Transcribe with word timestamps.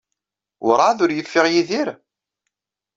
Werɛad 0.65 0.99
ur 1.03 1.11
yeffiɣ 1.13 1.45
Yidir? 1.49 1.89